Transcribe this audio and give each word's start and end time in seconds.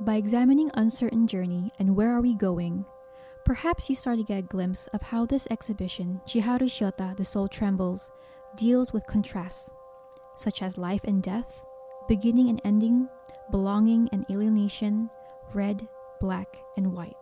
By 0.00 0.14
examining 0.14 0.70
Uncertain 0.74 1.26
Journey 1.26 1.72
and 1.80 1.96
Where 1.96 2.14
Are 2.14 2.20
We 2.20 2.36
Going, 2.36 2.84
perhaps 3.44 3.88
you 3.88 3.96
start 3.96 4.18
to 4.18 4.24
get 4.24 4.38
a 4.38 4.42
glimpse 4.42 4.86
of 4.92 5.02
how 5.02 5.26
this 5.26 5.48
exhibition, 5.50 6.20
Chiharu 6.24 6.70
Shiota, 6.70 7.16
The 7.16 7.24
Soul 7.24 7.48
Trembles, 7.48 8.12
deals 8.56 8.92
with 8.92 9.08
contrasts, 9.08 9.70
such 10.36 10.62
as 10.62 10.78
life 10.78 11.00
and 11.02 11.20
death, 11.20 11.52
beginning 12.06 12.48
and 12.48 12.60
ending, 12.64 13.08
belonging 13.50 14.08
and 14.12 14.24
alienation, 14.30 15.10
red, 15.52 15.88
black, 16.20 16.56
and 16.76 16.92
white. 16.92 17.16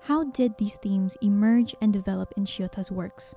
How 0.00 0.24
did 0.24 0.56
these 0.56 0.76
themes 0.76 1.18
emerge 1.20 1.76
and 1.82 1.92
develop 1.92 2.32
in 2.38 2.46
Shiota's 2.46 2.90
works? 2.90 3.34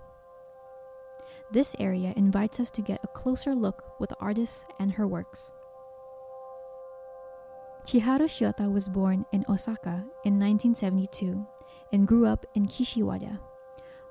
This 1.51 1.75
area 1.77 2.13
invites 2.15 2.61
us 2.61 2.71
to 2.71 2.81
get 2.81 3.03
a 3.03 3.07
closer 3.07 3.53
look 3.53 3.99
with 3.99 4.11
the 4.11 4.19
artist 4.21 4.65
and 4.79 4.93
her 4.93 5.05
works. 5.05 5.51
Chiharu 7.87 8.27
Shiota 8.27 8.69
was 8.69 8.89
born 8.89 9.25
in 9.31 9.45
Osaka 9.47 10.03
in 10.25 10.37
1972 10.37 11.47
and 11.93 12.05
grew 12.05 12.25
up 12.25 12.45
in 12.53 12.67
Kishiwada, 12.67 13.39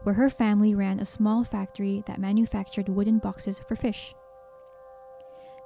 where 0.02 0.14
her 0.14 0.30
family 0.30 0.74
ran 0.74 0.98
a 0.98 1.04
small 1.04 1.44
factory 1.44 2.02
that 2.06 2.18
manufactured 2.18 2.88
wooden 2.88 3.18
boxes 3.18 3.58
for 3.58 3.76
fish. 3.76 4.14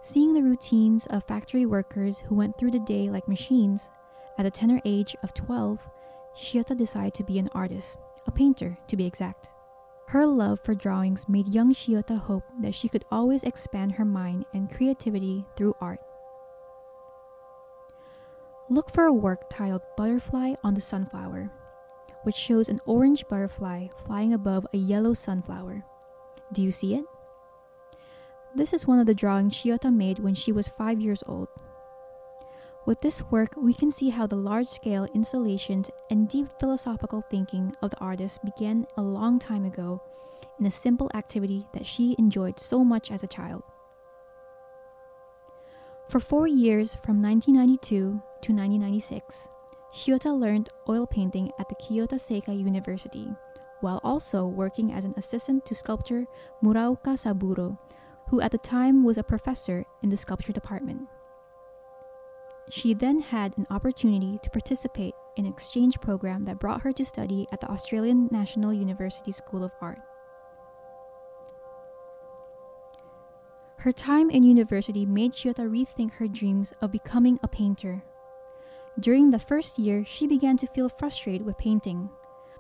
Seeing 0.01 0.34
the 0.34 0.42
routines 0.42 1.06
of 1.06 1.23
factory 1.23 1.66
workers 1.66 2.18
who 2.18 2.34
went 2.34 2.59
through 2.59 2.73
the 2.73 2.80
day 2.80 3.09
like 3.09 3.28
machines, 3.28 3.91
at 4.38 4.42
the 4.42 4.51
tender 4.51 4.80
age 4.84 5.15
of 5.23 5.32
12, 5.32 5.88
Shiota 6.37 6.77
decided 6.77 7.15
to 7.15 7.23
be 7.23 7.38
an 7.38 7.48
artist, 7.52 8.01
a 8.27 8.32
painter 8.32 8.77
to 8.88 8.96
be 8.96 9.06
exact. 9.06 9.51
Her 10.09 10.27
love 10.27 10.59
for 10.65 10.74
drawings 10.74 11.29
made 11.29 11.46
young 11.46 11.73
Shiota 11.73 12.18
hope 12.18 12.42
that 12.60 12.74
she 12.74 12.88
could 12.88 13.04
always 13.12 13.45
expand 13.45 13.92
her 13.92 14.04
mind 14.04 14.46
and 14.52 14.68
creativity 14.68 15.46
through 15.54 15.77
art. 15.80 16.01
Look 18.73 18.88
for 18.88 19.07
a 19.07 19.13
work 19.13 19.51
titled 19.51 19.82
Butterfly 19.96 20.54
on 20.63 20.74
the 20.74 20.80
Sunflower, 20.80 21.51
which 22.23 22.37
shows 22.37 22.68
an 22.68 22.80
orange 22.87 23.27
butterfly 23.27 23.88
flying 24.07 24.32
above 24.32 24.65
a 24.73 24.77
yellow 24.77 25.12
sunflower. 25.12 25.82
Do 26.52 26.62
you 26.62 26.71
see 26.71 26.95
it? 26.95 27.04
This 28.54 28.73
is 28.73 28.87
one 28.87 29.01
of 29.01 29.07
the 29.07 29.15
drawings 29.15 29.57
Shiota 29.57 29.93
made 29.93 30.21
when 30.21 30.37
she 30.37 30.52
was 30.52 30.68
five 30.68 31.01
years 31.01 31.24
old. 31.27 31.49
With 32.87 33.01
this 33.01 33.24
work, 33.24 33.54
we 33.57 33.74
can 33.74 33.90
see 33.90 34.10
how 34.10 34.29
the 34.29 34.37
large 34.37 34.68
scale 34.68 35.09
installations 35.15 35.90
and 36.09 36.29
deep 36.29 36.46
philosophical 36.60 37.24
thinking 37.29 37.74
of 37.82 37.90
the 37.90 37.99
artist 37.99 38.38
began 38.45 38.87
a 38.96 39.02
long 39.02 39.40
time 39.40 39.65
ago 39.65 40.01
in 40.60 40.66
a 40.66 40.71
simple 40.71 41.10
activity 41.15 41.66
that 41.73 41.87
she 41.87 42.15
enjoyed 42.21 42.60
so 42.60 42.84
much 42.84 43.10
as 43.10 43.24
a 43.24 43.29
child. 43.29 43.65
For 46.10 46.18
four 46.18 46.48
years, 46.48 46.96
from 47.04 47.22
1992 47.22 47.86
to 47.86 48.52
1996, 48.52 49.48
Shiota 49.94 50.36
learned 50.36 50.68
oil 50.88 51.06
painting 51.06 51.52
at 51.60 51.68
the 51.68 51.76
Kyoto 51.76 52.16
Seika 52.16 52.52
University, 52.52 53.28
while 53.80 54.00
also 54.02 54.44
working 54.44 54.92
as 54.92 55.04
an 55.04 55.14
assistant 55.16 55.64
to 55.66 55.74
sculptor 55.76 56.26
Muraoka 56.64 57.16
Saburo, 57.16 57.78
who 58.26 58.40
at 58.40 58.50
the 58.50 58.58
time 58.58 59.04
was 59.04 59.18
a 59.18 59.22
professor 59.22 59.84
in 60.02 60.10
the 60.10 60.16
sculpture 60.16 60.52
department. 60.52 61.06
She 62.70 62.92
then 62.92 63.20
had 63.20 63.56
an 63.56 63.68
opportunity 63.70 64.41
to 64.42 64.50
participate 64.50 65.14
in 65.36 65.47
an 65.47 65.53
exchange 65.53 66.00
program 66.00 66.42
that 66.42 66.58
brought 66.58 66.82
her 66.82 66.92
to 66.92 67.04
study 67.04 67.47
at 67.53 67.60
the 67.60 67.70
Australian 67.70 68.28
National 68.32 68.72
University 68.72 69.31
School 69.31 69.62
of 69.62 69.70
Art. 69.81 70.00
Her 73.81 73.92
time 73.92 74.28
in 74.28 74.42
university 74.42 75.06
made 75.06 75.32
Shiota 75.32 75.66
rethink 75.66 76.12
her 76.12 76.28
dreams 76.28 76.75
of 76.82 76.92
becoming 76.92 77.41
a 77.42 77.48
painter. 77.48 78.03
During 78.98 79.31
the 79.31 79.38
first 79.38 79.78
year, 79.78 80.04
she 80.04 80.26
began 80.26 80.59
to 80.59 80.66
feel 80.66 80.91
frustrated 80.91 81.47
with 81.47 81.56
painting, 81.56 82.10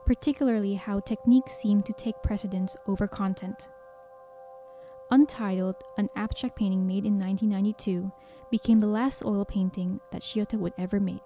particularly 0.06 0.76
how 0.76 1.00
techniques 1.00 1.52
seemed 1.52 1.84
to 1.84 1.92
take 1.92 2.22
precedence 2.22 2.74
over 2.86 3.06
content. 3.06 3.68
Untitled, 5.10 5.76
an 5.98 6.08
abstract 6.16 6.56
painting 6.56 6.86
made 6.86 7.04
in 7.04 7.18
1992, 7.18 8.10
became 8.50 8.80
the 8.80 8.86
last 8.86 9.22
oil 9.22 9.44
painting 9.44 10.00
that 10.12 10.22
Shiota 10.22 10.58
would 10.58 10.72
ever 10.78 11.00
make. 11.00 11.20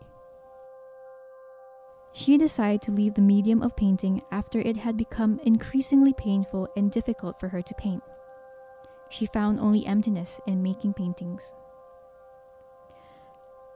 She 2.10 2.36
decided 2.36 2.82
to 2.82 2.90
leave 2.90 3.14
the 3.14 3.22
medium 3.22 3.62
of 3.62 3.76
painting 3.76 4.22
after 4.32 4.58
it 4.58 4.76
had 4.76 4.96
become 4.96 5.38
increasingly 5.44 6.14
painful 6.14 6.66
and 6.76 6.90
difficult 6.90 7.38
for 7.38 7.46
her 7.46 7.62
to 7.62 7.74
paint 7.74 8.02
she 9.09 9.26
found 9.26 9.60
only 9.60 9.87
emptiness 9.87 10.41
in 10.47 10.62
making 10.62 10.94
paintings. 10.94 11.53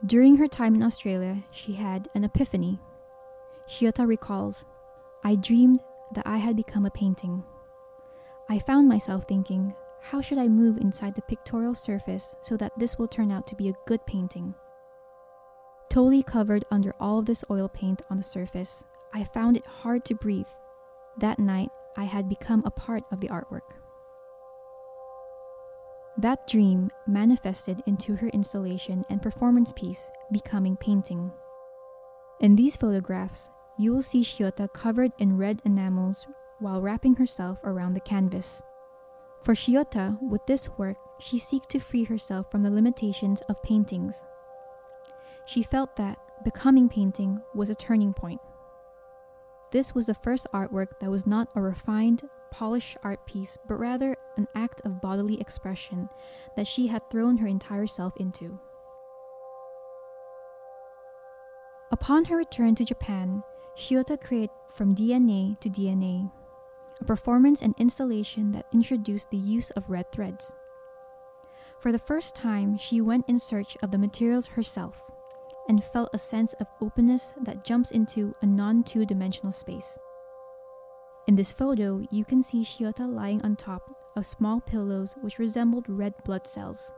During 0.05 0.37
her 0.37 0.47
time 0.47 0.75
in 0.75 0.83
Australia, 0.83 1.43
she 1.51 1.73
had 1.73 2.07
an 2.15 2.23
epiphany. 2.23 2.79
Shiota 3.67 4.07
recalls, 4.07 4.65
I 5.23 5.35
dreamed 5.35 5.81
that 6.13 6.25
I 6.25 6.37
had 6.37 6.55
become 6.55 6.85
a 6.85 6.91
painting. 6.91 7.43
I 8.49 8.59
found 8.59 8.87
myself 8.87 9.27
thinking, 9.27 9.75
how 10.01 10.21
should 10.21 10.37
I 10.37 10.47
move 10.47 10.77
inside 10.77 11.15
the 11.15 11.21
pictorial 11.21 11.75
surface 11.75 12.35
so 12.41 12.55
that 12.57 12.71
this 12.79 12.97
will 12.97 13.07
turn 13.07 13.31
out 13.31 13.45
to 13.47 13.55
be 13.55 13.69
a 13.69 13.77
good 13.85 14.05
painting? 14.05 14.55
Totally 15.89 16.23
covered 16.23 16.65
under 16.71 16.95
all 16.99 17.19
of 17.19 17.25
this 17.25 17.43
oil 17.51 17.67
paint 17.67 18.01
on 18.09 18.17
the 18.17 18.23
surface, 18.23 18.85
I 19.13 19.23
found 19.23 19.57
it 19.57 19.65
hard 19.65 20.05
to 20.05 20.15
breathe. 20.15 20.47
That 21.17 21.39
night, 21.39 21.69
I 21.97 22.05
had 22.05 22.29
become 22.29 22.63
a 22.63 22.71
part 22.71 23.03
of 23.11 23.19
the 23.19 23.27
artwork. 23.27 23.75
That 26.19 26.47
dream 26.47 26.89
manifested 27.07 27.81
into 27.85 28.13
her 28.17 28.27
installation 28.27 29.03
and 29.09 29.21
performance 29.21 29.71
piece, 29.71 30.11
Becoming 30.33 30.75
Painting. 30.75 31.31
In 32.41 32.57
these 32.57 32.75
photographs, 32.75 33.51
you 33.77 33.93
will 33.93 34.01
see 34.01 34.19
Shiota 34.19 34.67
covered 34.73 35.13
in 35.19 35.37
red 35.37 35.61
enamels 35.63 36.27
while 36.59 36.81
wrapping 36.81 37.15
herself 37.15 37.57
around 37.63 37.93
the 37.93 38.01
canvas. 38.01 38.61
For 39.43 39.53
Shiota, 39.53 40.21
with 40.21 40.45
this 40.45 40.67
work, 40.77 40.97
she 41.21 41.39
seeks 41.39 41.67
to 41.67 41.79
free 41.79 42.03
herself 42.03 42.51
from 42.51 42.63
the 42.63 42.69
limitations 42.69 43.41
of 43.47 43.63
paintings. 43.63 44.25
She 45.45 45.63
felt 45.63 45.95
that 45.95 46.17
becoming 46.43 46.89
painting 46.89 47.39
was 47.55 47.69
a 47.69 47.75
turning 47.75 48.11
point. 48.11 48.41
This 49.71 49.95
was 49.95 50.07
the 50.07 50.13
first 50.13 50.47
artwork 50.53 50.99
that 50.99 51.09
was 51.09 51.25
not 51.25 51.47
a 51.55 51.61
refined, 51.61 52.23
polished 52.51 52.97
art 53.03 53.25
piece, 53.25 53.57
but 53.69 53.79
rather 53.79 54.17
an 54.39 54.47
act 54.55 54.81
of 54.85 55.01
bodily 55.01 55.39
expression 55.41 56.09
that 56.55 56.65
she 56.65 56.87
had 56.87 57.07
thrown 57.09 57.37
her 57.37 57.47
entire 57.47 57.85
self 57.85 58.15
into. 58.17 58.57
Upon 61.91 62.25
her 62.25 62.37
return 62.37 62.75
to 62.75 62.85
Japan, 62.85 63.43
Shiota 63.75 64.19
created 64.19 64.51
From 64.73 64.95
DNA 64.95 65.59
to 65.59 65.69
DNA, 65.69 66.31
a 67.01 67.03
performance 67.03 67.61
and 67.61 67.75
installation 67.77 68.53
that 68.53 68.67
introduced 68.71 69.29
the 69.29 69.37
use 69.37 69.71
of 69.71 69.89
red 69.89 70.09
threads. 70.11 70.53
For 71.79 71.91
the 71.91 71.99
first 71.99 72.35
time, 72.35 72.77
she 72.77 73.01
went 73.01 73.27
in 73.27 73.39
search 73.39 73.75
of 73.81 73.91
the 73.91 73.97
materials 73.97 74.45
herself 74.45 75.01
and 75.67 75.83
felt 75.83 76.11
a 76.13 76.17
sense 76.17 76.53
of 76.53 76.67
openness 76.81 77.33
that 77.41 77.65
jumps 77.65 77.91
into 77.91 78.33
a 78.41 78.45
non 78.45 78.83
two 78.83 79.05
dimensional 79.05 79.51
space. 79.51 79.99
In 81.29 81.35
this 81.35 81.51
photo, 81.51 82.01
you 82.09 82.25
can 82.25 82.41
see 82.41 82.63
Shiota 82.63 83.07
lying 83.07 83.39
on 83.43 83.55
top 83.55 84.11
of 84.15 84.25
small 84.25 84.59
pillows 84.61 85.13
which 85.21 85.37
resembled 85.37 85.87
red 85.87 86.15
blood 86.23 86.47
cells. 86.47 86.91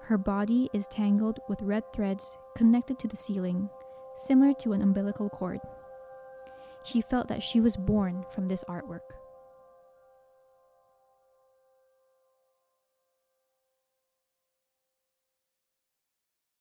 Her 0.00 0.16
body 0.16 0.70
is 0.72 0.86
tangled 0.86 1.40
with 1.46 1.60
red 1.60 1.84
threads 1.92 2.38
connected 2.56 2.98
to 2.98 3.06
the 3.06 3.18
ceiling, 3.18 3.68
similar 4.16 4.54
to 4.60 4.72
an 4.72 4.80
umbilical 4.80 5.28
cord. 5.28 5.60
She 6.84 7.02
felt 7.02 7.28
that 7.28 7.42
she 7.42 7.60
was 7.60 7.76
born 7.76 8.24
from 8.30 8.48
this 8.48 8.64
artwork. 8.64 9.12